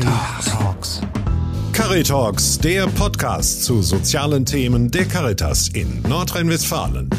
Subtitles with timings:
[0.00, 1.02] Caritalks.
[1.74, 7.10] Caritalks, der Podcast zu sozialen Themen der Caritas in Nordrhein-Westfalen.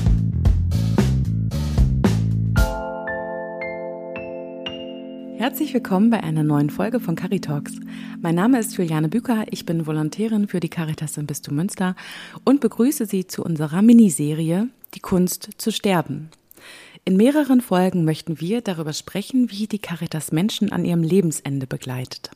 [5.38, 7.74] Herzlich willkommen bei einer neuen Folge von Caritalks.
[8.20, 11.96] Mein Name ist Juliane Büker, ich bin Volontärin für die Caritas im Bistum Münster
[12.46, 16.32] und begrüße Sie zu unserer Miniserie Die Kunst zu sterben.
[17.06, 22.32] In mehreren Folgen möchten wir darüber sprechen, wie die Caritas Menschen an ihrem Lebensende begleitet.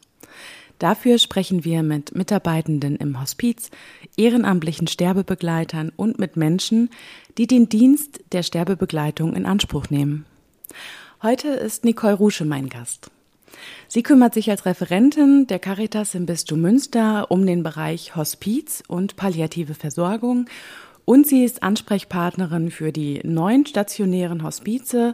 [0.80, 3.72] Dafür sprechen wir mit Mitarbeitenden im Hospiz,
[4.18, 6.90] ehrenamtlichen Sterbebegleitern und mit Menschen,
[7.38, 10.26] die den Dienst der Sterbebegleitung in Anspruch nehmen.
[11.23, 13.09] Heute ist Nicole Rusche mein Gast.
[13.88, 19.16] Sie kümmert sich als Referentin der Caritas im Bistum Münster um den Bereich Hospiz und
[19.16, 20.48] palliative Versorgung
[21.05, 25.14] und sie ist Ansprechpartnerin für die neun stationären Hospize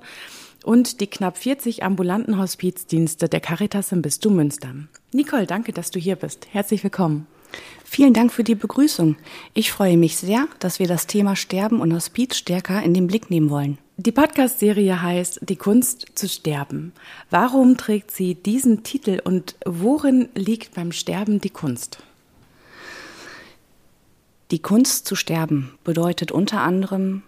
[0.64, 4.74] und die knapp 40 ambulanten Hospizdienste der Caritas im Bistum Münster.
[5.12, 6.48] Nicole, danke, dass du hier bist.
[6.52, 7.28] Herzlich willkommen.
[7.84, 9.18] Vielen Dank für die Begrüßung.
[9.54, 13.30] Ich freue mich sehr, dass wir das Thema Sterben und Hospiz stärker in den Blick
[13.30, 13.78] nehmen wollen.
[13.98, 16.94] Die Podcast-Serie heißt Die Kunst zu sterben.
[17.30, 22.02] Warum trägt sie diesen Titel und worin liegt beim Sterben die Kunst?
[24.52, 27.24] Die Kunst zu sterben bedeutet unter anderem,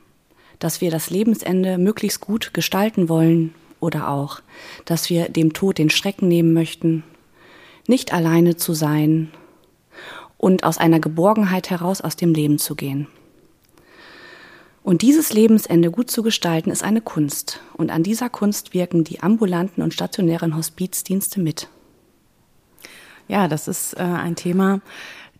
[0.63, 4.39] dass wir das Lebensende möglichst gut gestalten wollen oder auch,
[4.85, 7.03] dass wir dem Tod den Schrecken nehmen möchten,
[7.85, 9.29] nicht alleine zu sein
[10.37, 13.07] und aus einer Geborgenheit heraus aus dem Leben zu gehen.
[14.83, 17.59] Und dieses Lebensende gut zu gestalten, ist eine Kunst.
[17.73, 21.67] Und an dieser Kunst wirken die ambulanten und stationären Hospizdienste mit.
[23.27, 24.79] Ja, das ist äh, ein Thema,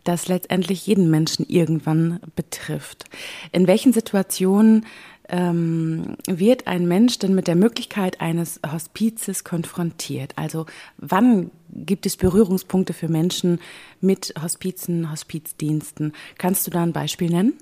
[0.04, 3.04] das letztendlich jeden Menschen irgendwann betrifft.
[3.52, 4.84] In welchen Situationen
[5.28, 10.32] ähm, wird ein Mensch denn mit der Möglichkeit eines Hospizes konfrontiert?
[10.36, 10.66] Also
[10.98, 13.60] wann gibt es Berührungspunkte für Menschen
[14.00, 16.12] mit Hospizen, Hospizdiensten?
[16.38, 17.54] Kannst du da ein Beispiel nennen?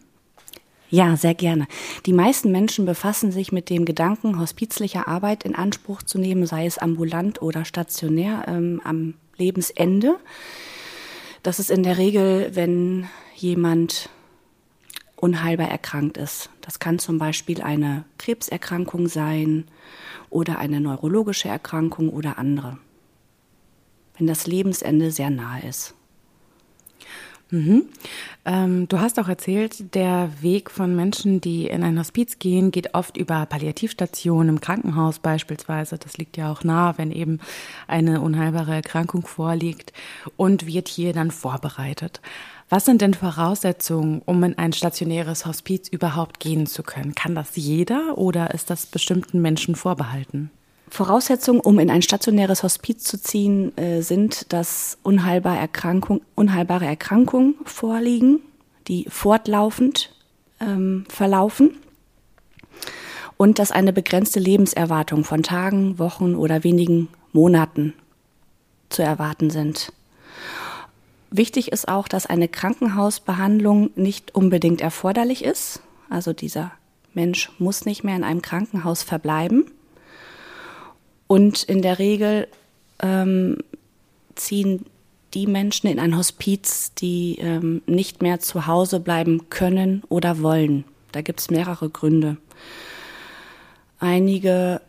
[0.90, 1.66] Ja, sehr gerne.
[2.04, 6.66] Die meisten Menschen befassen sich mit dem Gedanken, hospizliche Arbeit in Anspruch zu nehmen, sei
[6.66, 10.16] es ambulant oder stationär ähm, am Lebensende.
[11.42, 14.10] Das ist in der Regel, wenn jemand
[15.22, 16.50] unheilbar erkrankt ist.
[16.62, 19.64] Das kann zum Beispiel eine Krebserkrankung sein
[20.30, 22.76] oder eine neurologische Erkrankung oder andere.
[24.18, 25.94] Wenn das Lebensende sehr nahe ist.
[27.50, 27.84] Mhm.
[28.46, 32.94] Ähm, du hast auch erzählt, der Weg von Menschen, die in ein Hospiz gehen, geht
[32.94, 35.98] oft über Palliativstationen im Krankenhaus beispielsweise.
[35.98, 37.38] Das liegt ja auch nah, wenn eben
[37.86, 39.92] eine unheilbare Erkrankung vorliegt
[40.36, 42.20] und wird hier dann vorbereitet.
[42.72, 47.14] Was sind denn Voraussetzungen, um in ein stationäres Hospiz überhaupt gehen zu können?
[47.14, 50.50] Kann das jeder oder ist das bestimmten Menschen vorbehalten?
[50.88, 57.56] Voraussetzungen, um in ein stationäres Hospiz zu ziehen, äh, sind, dass unheilbare, Erkrankung, unheilbare Erkrankungen
[57.66, 58.40] vorliegen,
[58.88, 60.14] die fortlaufend
[60.58, 61.76] ähm, verlaufen
[63.36, 67.92] und dass eine begrenzte Lebenserwartung von Tagen, Wochen oder wenigen Monaten
[68.88, 69.92] zu erwarten sind.
[71.34, 75.80] Wichtig ist auch, dass eine Krankenhausbehandlung nicht unbedingt erforderlich ist.
[76.10, 76.72] Also dieser
[77.14, 79.64] Mensch muss nicht mehr in einem Krankenhaus verbleiben.
[81.26, 82.48] Und in der Regel
[83.00, 83.56] ähm,
[84.34, 84.84] ziehen
[85.32, 90.84] die Menschen in ein Hospiz, die ähm, nicht mehr zu Hause bleiben können oder wollen.
[91.12, 92.36] Da gibt es mehrere Gründe.
[93.98, 94.82] Einige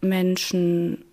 [0.00, 1.04] Menschen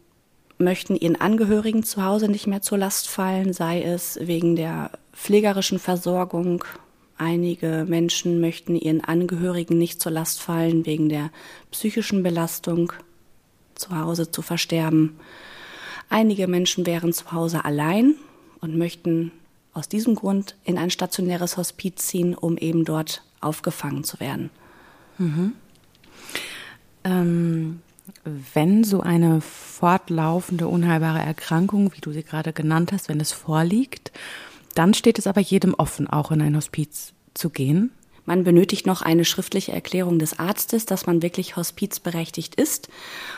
[0.60, 5.80] möchten ihren Angehörigen zu Hause nicht mehr zur Last fallen, sei es wegen der pflegerischen
[5.80, 6.64] Versorgung.
[7.18, 11.32] Einige Menschen möchten ihren Angehörigen nicht zur Last fallen wegen der
[11.72, 12.94] psychischen Belastung
[13.76, 15.18] zu Hause zu versterben.
[16.10, 18.16] Einige Menschen wären zu Hause allein
[18.62, 19.32] und möchten
[19.74, 24.50] aus diesem Grund in ein stationäres Hospiz ziehen, um eben dort aufgefangen zu werden.
[25.18, 25.54] Mhm.
[27.06, 27.82] Ähm,
[28.24, 34.12] wenn so eine fortlaufende unheilbare Erkrankung, wie du sie gerade genannt hast, wenn es vorliegt,
[34.76, 37.92] dann steht es aber jedem offen, auch in ein Hospiz zu gehen.
[38.26, 42.88] Man benötigt noch eine schriftliche Erklärung des Arztes, dass man wirklich hospizberechtigt ist.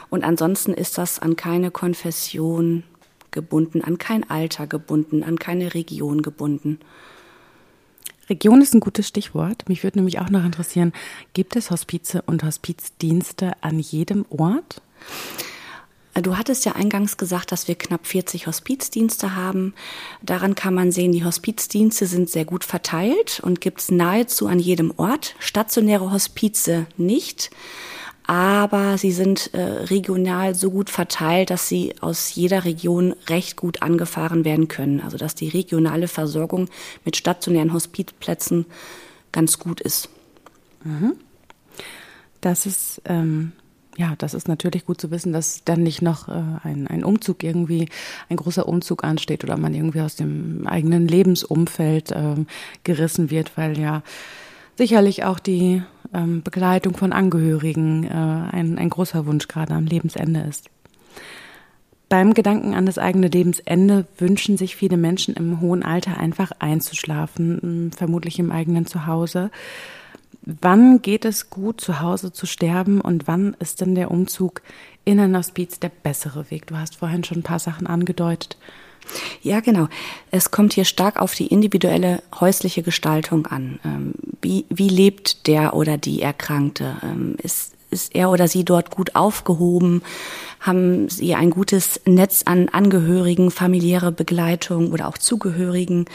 [0.09, 2.83] Und ansonsten ist das an keine Konfession
[3.31, 6.79] gebunden, an kein Alter gebunden, an keine Region gebunden.
[8.31, 9.67] Region ist ein gutes Stichwort.
[9.67, 10.93] Mich würde nämlich auch noch interessieren,
[11.33, 14.81] gibt es Hospize und Hospizdienste an jedem Ort?
[16.13, 19.73] Du hattest ja eingangs gesagt, dass wir knapp 40 Hospizdienste haben.
[20.21, 24.59] Daran kann man sehen, die Hospizdienste sind sehr gut verteilt und gibt es nahezu an
[24.59, 25.35] jedem Ort.
[25.39, 27.51] Stationäre Hospize nicht.
[28.31, 33.81] Aber sie sind äh, regional so gut verteilt, dass sie aus jeder Region recht gut
[33.81, 35.01] angefahren werden können.
[35.01, 36.69] Also dass die regionale Versorgung
[37.03, 38.67] mit stationären Hospizplätzen
[39.33, 40.07] ganz gut ist.
[40.85, 41.15] Mhm.
[42.39, 43.51] Das ist ähm,
[43.97, 47.43] ja, das ist natürlich gut zu wissen, dass dann nicht noch äh, ein, ein Umzug
[47.43, 47.89] irgendwie,
[48.29, 52.35] ein großer Umzug ansteht oder man irgendwie aus dem eigenen Lebensumfeld äh,
[52.85, 54.03] gerissen wird, weil ja
[54.75, 55.83] sicherlich auch die
[56.13, 60.69] ähm, Begleitung von Angehörigen äh, ein, ein großer Wunsch gerade am Lebensende ist.
[62.09, 67.91] Beim Gedanken an das eigene Lebensende wünschen sich viele Menschen im hohen Alter einfach einzuschlafen,
[67.95, 69.49] vermutlich im eigenen Zuhause.
[70.41, 74.61] Wann geht es gut, zu Hause zu sterben und wann ist denn der Umzug
[75.05, 76.67] in ein Hospiz der bessere Weg?
[76.67, 78.57] Du hast vorhin schon ein paar Sachen angedeutet.
[79.41, 79.87] Ja, genau.
[80.29, 83.79] Es kommt hier stark auf die individuelle häusliche Gestaltung an.
[83.83, 86.97] Ähm, wie, wie lebt der oder die Erkrankte?
[87.03, 90.01] Ähm, ist, ist er oder sie dort gut aufgehoben?
[90.59, 96.05] Haben sie ein gutes Netz an Angehörigen, familiäre Begleitung oder auch Zugehörigen?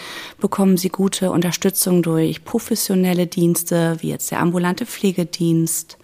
[0.41, 5.99] Bekommen sie gute Unterstützung durch professionelle Dienste, wie jetzt der ambulante Pflegedienst,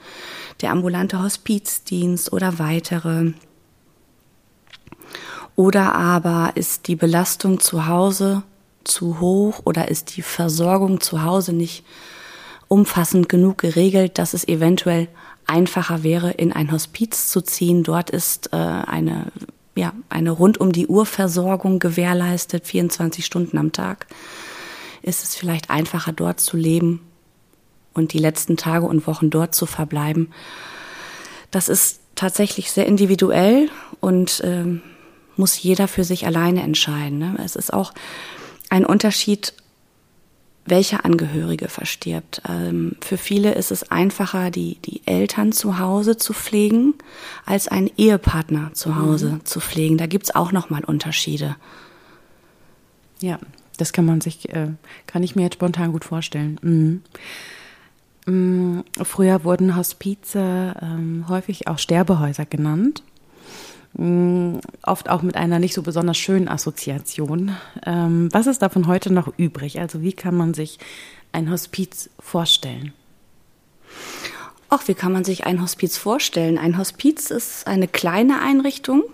[0.60, 3.32] der ambulante Hospizdienst oder weitere?
[5.56, 8.42] Oder aber ist die Belastung zu Hause
[8.84, 11.84] zu hoch oder ist die Versorgung zu Hause nicht
[12.68, 15.08] umfassend genug geregelt, dass es eventuell
[15.46, 17.82] einfacher wäre, in ein Hospiz zu ziehen.
[17.82, 19.26] Dort ist äh, eine,
[19.76, 24.06] ja, eine rund um die Uhr Versorgung gewährleistet, 24 Stunden am Tag.
[25.02, 27.00] Ist es vielleicht einfacher, dort zu leben
[27.92, 30.32] und die letzten Tage und Wochen dort zu verbleiben.
[31.50, 33.68] Das ist tatsächlich sehr individuell
[34.00, 34.80] und ähm,
[35.36, 37.18] muss jeder für sich alleine entscheiden.
[37.18, 37.36] Ne?
[37.44, 37.92] Es ist auch
[38.70, 39.54] ein Unterschied,
[40.64, 42.42] welcher Angehörige verstirbt.
[42.48, 46.94] Ähm, für viele ist es einfacher, die, die Eltern zu Hause zu pflegen,
[47.44, 49.44] als einen Ehepartner zu Hause mhm.
[49.44, 49.98] zu pflegen.
[49.98, 51.56] Da gibt's auch nochmal Unterschiede.
[53.20, 53.38] Ja,
[53.76, 54.68] das kann man sich, äh,
[55.06, 56.58] kann ich mir jetzt spontan gut vorstellen.
[56.62, 57.02] Mhm.
[58.26, 58.84] Mhm.
[59.02, 63.02] Früher wurden Hospize ähm, häufig auch Sterbehäuser genannt.
[63.94, 67.54] Oft auch mit einer nicht so besonders schönen Assoziation.
[67.84, 69.80] Ähm, was ist davon heute noch übrig?
[69.80, 70.78] Also wie kann man sich
[71.32, 72.92] ein Hospiz vorstellen?
[74.70, 76.56] Ach, wie kann man sich ein Hospiz vorstellen?
[76.56, 79.04] Ein Hospiz ist eine kleine Einrichtung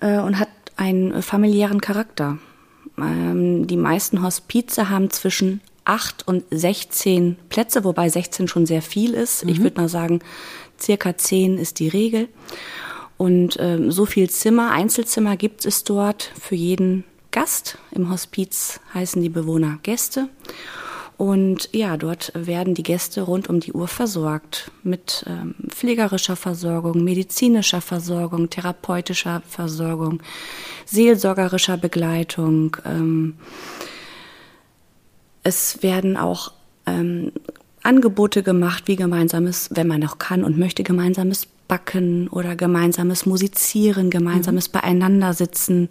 [0.00, 2.36] äh, und hat einen familiären Charakter.
[2.98, 9.14] Ähm, die meisten Hospize haben zwischen 8 und 16 Plätze, wobei 16 schon sehr viel
[9.14, 9.44] ist.
[9.44, 9.50] Mhm.
[9.50, 10.20] Ich würde mal sagen,
[10.78, 12.28] circa 10 ist die Regel.
[13.22, 17.78] Und ähm, so viel Zimmer, Einzelzimmer gibt es dort für jeden Gast.
[17.92, 20.28] Im Hospiz heißen die Bewohner Gäste.
[21.18, 27.04] Und ja, dort werden die Gäste rund um die Uhr versorgt mit ähm, pflegerischer Versorgung,
[27.04, 30.20] medizinischer Versorgung, therapeutischer Versorgung,
[30.86, 32.76] seelsorgerischer Begleitung.
[32.84, 33.36] Ähm,
[35.44, 36.54] es werden auch
[36.86, 37.30] ähm,
[37.84, 44.10] Angebote gemacht, wie gemeinsames, wenn man noch kann und möchte, gemeinsames Backen oder gemeinsames Musizieren,
[44.10, 44.72] gemeinsames mhm.
[44.72, 45.88] Beieinandersitzen.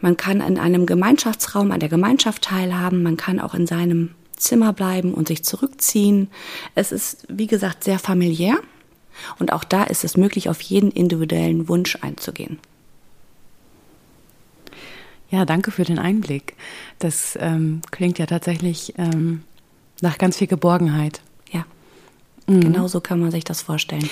[0.00, 4.72] Man kann in einem Gemeinschaftsraum an der Gemeinschaft teilhaben, man kann auch in seinem Zimmer
[4.72, 6.30] bleiben und sich zurückziehen.
[6.76, 8.60] Es ist, wie gesagt, sehr familiär
[9.40, 12.60] und auch da ist es möglich, auf jeden individuellen Wunsch einzugehen.
[15.32, 16.54] Ja, danke für den Einblick.
[17.00, 19.42] Das ähm, klingt ja tatsächlich ähm,
[20.00, 21.22] nach ganz viel Geborgenheit.
[21.50, 21.64] Ja,
[22.46, 22.60] mhm.
[22.60, 24.08] genau so kann man sich das vorstellen.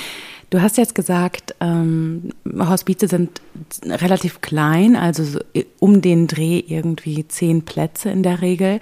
[0.51, 3.41] Du hast jetzt gesagt, ähm, Hospize sind
[3.85, 5.39] relativ klein, also so
[5.79, 8.81] um den Dreh irgendwie zehn Plätze in der Regel.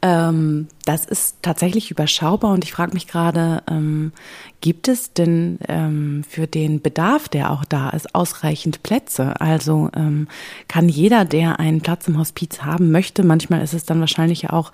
[0.00, 4.12] Ähm, das ist tatsächlich überschaubar und ich frage mich gerade, ähm,
[4.60, 9.40] gibt es denn ähm, für den Bedarf, der auch da ist, ausreichend Plätze?
[9.40, 10.28] Also ähm,
[10.68, 14.72] kann jeder, der einen Platz im Hospiz haben möchte, manchmal ist es dann wahrscheinlich auch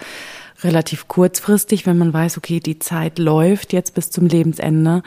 [0.62, 5.02] relativ kurzfristig, wenn man weiß, okay, die Zeit läuft jetzt bis zum Lebensende,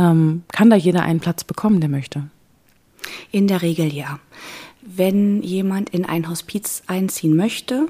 [0.00, 2.24] ähm, kann da jeder einen Platz bekommen, der möchte?
[3.30, 4.18] In der Regel ja.
[4.82, 7.88] Wenn jemand in ein Hospiz einziehen möchte,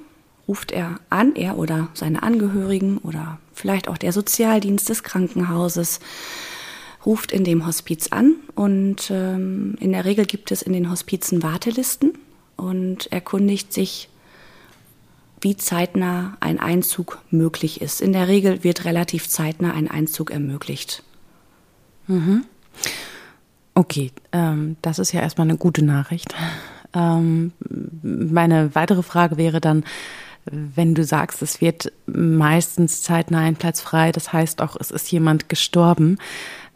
[0.48, 6.00] ruft er an, er oder seine Angehörigen oder vielleicht auch der Sozialdienst des Krankenhauses,
[7.06, 11.42] ruft in dem Hospiz an und ähm, in der Regel gibt es in den Hospizen
[11.42, 12.12] Wartelisten
[12.56, 14.08] und erkundigt sich,
[15.40, 18.02] wie zeitnah ein Einzug möglich ist.
[18.02, 21.02] In der Regel wird relativ zeitnah ein Einzug ermöglicht.
[22.10, 22.44] Mhm.
[23.74, 26.34] Okay, ähm, das ist ja erstmal eine gute Nachricht.
[26.92, 27.52] Ähm,
[28.02, 29.84] meine weitere Frage wäre dann,
[30.44, 35.10] wenn du sagst, es wird meistens zeitnah ein Platz frei, das heißt auch, es ist
[35.12, 36.18] jemand gestorben.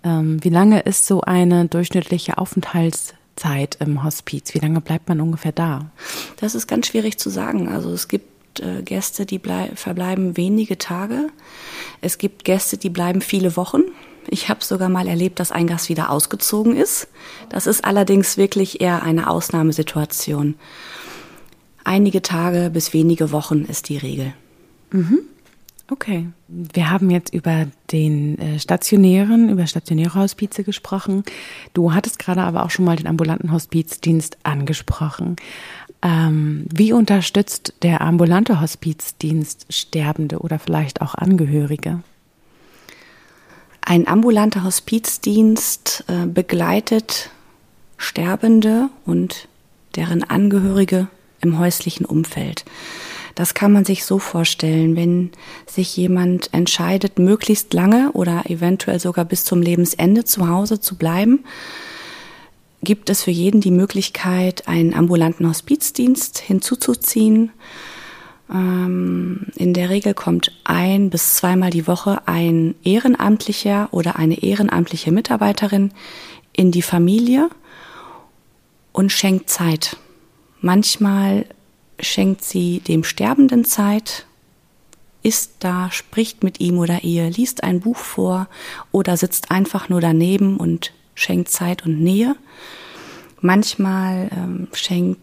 [0.05, 4.55] Ähm, wie lange ist so eine durchschnittliche Aufenthaltszeit im Hospiz?
[4.55, 5.91] Wie lange bleibt man ungefähr da?
[6.37, 7.69] Das ist ganz schwierig zu sagen.
[7.69, 9.41] Also es gibt äh, Gäste, die
[9.75, 11.31] verbleiben wenige Tage.
[12.01, 13.83] Es gibt Gäste, die bleiben viele Wochen.
[14.29, 17.09] Ich habe sogar mal erlebt, dass ein Gast wieder ausgezogen ist.
[17.49, 20.55] Das ist allerdings wirklich eher eine Ausnahmesituation.
[21.85, 24.33] Einige Tage bis wenige Wochen ist die Regel.
[24.91, 25.21] Mhm.
[25.91, 26.29] Okay.
[26.49, 31.25] Wir haben jetzt über den äh, stationären, über stationäre Hospize gesprochen.
[31.75, 35.37] Du hattest gerade aber auch schon mal den ambulanten Hospizdienst angesprochen.
[36.01, 42.03] Ähm, wie unterstützt der ambulante Hospizdienst Sterbende oder vielleicht auch Angehörige?
[43.87, 47.29] Ein ambulanter Hospizdienst äh, begleitet
[47.99, 49.47] Sterbende und
[49.95, 51.09] deren Angehörige
[51.43, 52.65] im häuslichen Umfeld.
[53.35, 55.33] Das kann man sich so vorstellen, wenn
[55.67, 61.45] sich jemand entscheidet, möglichst lange oder eventuell sogar bis zum Lebensende zu Hause zu bleiben,
[62.83, 67.51] gibt es für jeden die Möglichkeit, einen ambulanten Hospizdienst hinzuzuziehen.
[68.51, 75.13] Ähm, in der Regel kommt ein bis zweimal die Woche ein Ehrenamtlicher oder eine ehrenamtliche
[75.13, 75.93] Mitarbeiterin
[76.53, 77.49] in die Familie
[78.93, 79.97] und schenkt Zeit.
[80.61, 81.47] Manchmal
[81.99, 84.27] schenkt sie dem Sterbenden Zeit,
[85.23, 88.49] ist da, spricht mit ihm oder ihr, liest ein Buch vor
[88.93, 92.37] oder sitzt einfach nur daneben und schenkt Zeit und Nähe.
[93.41, 95.21] Manchmal ähm, schenkt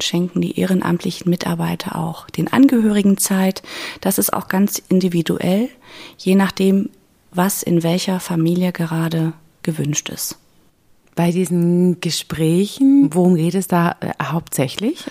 [0.00, 3.62] schenken die ehrenamtlichen Mitarbeiter auch den Angehörigen Zeit.
[4.00, 5.68] Das ist auch ganz individuell,
[6.18, 6.90] je nachdem,
[7.30, 10.38] was in welcher Familie gerade gewünscht ist.
[11.14, 15.04] Bei diesen Gesprächen, worum geht es da äh, hauptsächlich?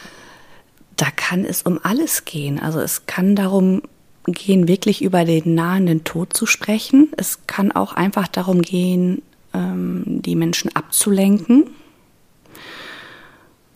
[0.98, 2.60] Da kann es um alles gehen.
[2.60, 3.82] Also es kann darum
[4.28, 7.10] gehen, wirklich über den nahenden Tod zu sprechen.
[7.18, 9.24] Es kann auch einfach darum gehen,
[9.54, 11.66] ähm, die Menschen abzulenken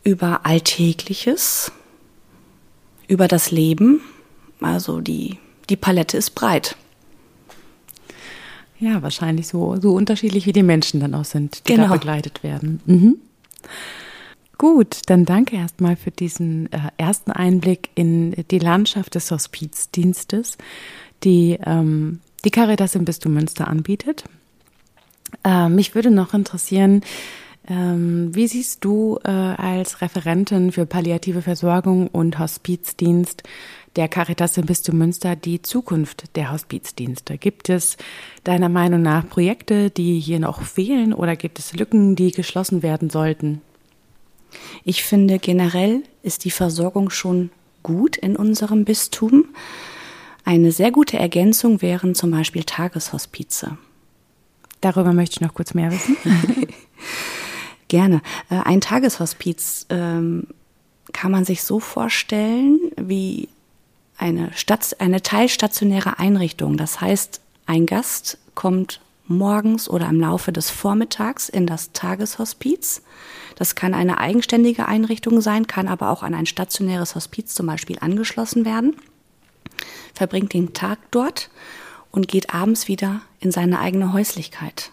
[0.03, 1.72] über Alltägliches,
[3.08, 4.01] über das Leben.
[4.62, 5.38] Also die,
[5.70, 6.75] die Palette ist breit.
[8.79, 11.88] Ja, wahrscheinlich so, so unterschiedlich wie die Menschen dann auch sind, die genau.
[11.88, 12.82] da begleitet werden.
[12.86, 13.15] Mhm.
[14.58, 20.58] Gut, dann danke erstmal für diesen äh, ersten Einblick in die Landschaft des Hospizdienstes,
[21.24, 24.24] die ähm, die Caritas im Bistum Münster anbietet.
[25.44, 27.01] Äh, mich würde noch interessieren,
[27.68, 33.44] ähm, wie siehst du äh, als Referentin für palliative Versorgung und Hospizdienst
[33.96, 37.38] der Caritas im Bistum Münster die Zukunft der Hospizdienste?
[37.38, 37.98] Gibt es
[38.44, 43.10] deiner Meinung nach Projekte, die hier noch fehlen oder gibt es Lücken, die geschlossen werden
[43.10, 43.62] sollten?
[44.84, 47.51] Ich finde generell ist die Versorgung schon
[47.84, 49.46] gut in unserem Bistum.
[50.44, 53.78] Eine sehr gute Ergänzung wären zum Beispiel Tageshospize.
[54.82, 56.18] Darüber möchte ich noch kurz mehr wissen.
[57.89, 58.22] Gerne.
[58.50, 60.48] Äh, ein Tageshospiz ähm,
[61.12, 63.50] kann man sich so vorstellen wie
[64.17, 66.77] eine, Stat eine teilstationäre Einrichtung.
[66.77, 73.01] Das heißt, ein Gast kommt morgens oder im Laufe des Vormittags in das Tageshospiz.
[73.55, 77.98] Das kann eine eigenständige Einrichtung sein, kann aber auch an ein stationäres Hospiz zum Beispiel
[78.00, 78.96] angeschlossen werden,
[80.13, 81.50] verbringt den Tag dort
[82.12, 84.91] und geht abends wieder in seine eigene Häuslichkeit.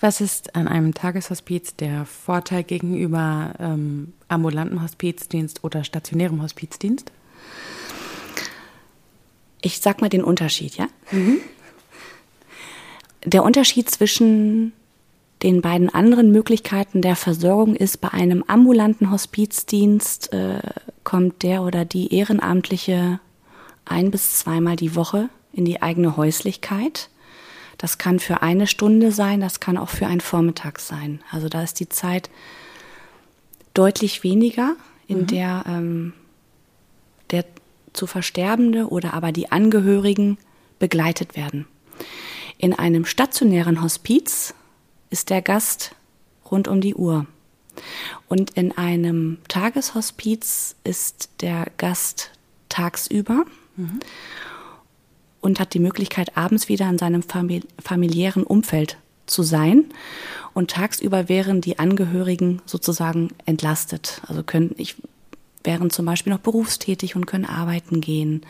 [0.00, 7.10] Was ist an einem Tageshospiz der Vorteil gegenüber ähm, ambulanten Hospizdienst oder stationärem Hospizdienst?
[9.60, 10.86] Ich sag mal den Unterschied, ja?
[11.10, 11.40] Mhm.
[13.24, 14.72] Der Unterschied zwischen
[15.42, 20.60] den beiden anderen Möglichkeiten der Versorgung ist, bei einem ambulanten Hospizdienst äh,
[21.02, 23.20] kommt der oder die Ehrenamtliche
[23.84, 27.08] ein bis zweimal die Woche in die eigene Häuslichkeit.
[27.78, 31.20] Das kann für eine Stunde sein, das kann auch für einen Vormittag sein.
[31.30, 32.28] Also da ist die Zeit
[33.72, 34.74] deutlich weniger,
[35.06, 35.26] in mhm.
[35.28, 36.12] der ähm,
[37.30, 37.44] der
[37.92, 40.38] zu Versterbende oder aber die Angehörigen
[40.78, 41.66] begleitet werden.
[42.58, 44.54] In einem stationären Hospiz
[45.10, 45.94] ist der Gast
[46.50, 47.26] rund um die Uhr.
[48.28, 52.32] Und in einem Tageshospiz ist der Gast
[52.68, 53.44] tagsüber.
[53.76, 54.00] Mhm
[55.40, 59.84] und hat die Möglichkeit, abends wieder in seinem familiären Umfeld zu sein.
[60.54, 64.20] Und tagsüber wären die Angehörigen sozusagen entlastet.
[64.26, 64.96] Also können, ich,
[65.62, 68.42] wären zum Beispiel noch berufstätig und können arbeiten gehen.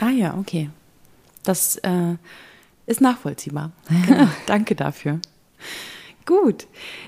[0.00, 0.70] Ah ja, okay.
[1.44, 2.16] Das äh,
[2.86, 3.72] ist nachvollziehbar.
[4.06, 4.28] Genau.
[4.46, 5.20] Danke dafür.
[6.24, 6.66] Gut,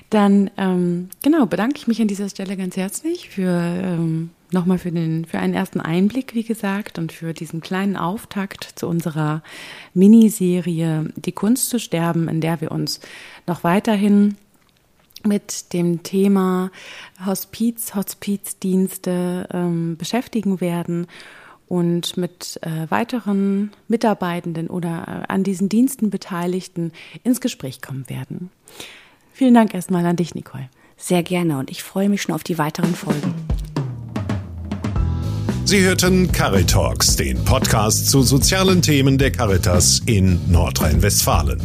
[0.09, 4.91] dann ähm, genau bedanke ich mich an dieser Stelle ganz herzlich für ähm, nochmal für
[4.91, 9.43] den für einen ersten Einblick, wie gesagt, und für diesen kleinen Auftakt zu unserer
[9.93, 12.99] Miniserie Die Kunst zu sterben, in der wir uns
[13.47, 14.35] noch weiterhin
[15.25, 16.71] mit dem Thema
[17.25, 21.07] Hospiz, Hospizdienste ähm, beschäftigen werden
[21.67, 26.91] und mit äh, weiteren Mitarbeitenden oder äh, an diesen Diensten Beteiligten
[27.23, 28.49] ins Gespräch kommen werden.
[29.33, 30.69] Vielen Dank erstmal an dich, Nicole.
[30.97, 33.33] Sehr gerne und ich freue mich schon auf die weiteren Folgen.
[35.69, 41.59] Sie hörten Caritalks, den Podcast zu sozialen Themen der Caritas in Nordrhein-Westfalen.